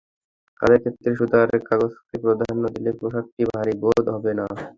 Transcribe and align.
কাজের 0.61 0.79
ক্ষেত্রে 0.83 1.09
সুতার 1.17 1.49
কাজকে 1.69 2.15
প্রাধান্য 2.23 2.63
দিলে 2.75 2.91
পোশাকটি 2.99 3.41
ভারী 3.51 3.73
বোধ 3.81 4.05
হবে 4.15 4.31
না। 4.39 4.45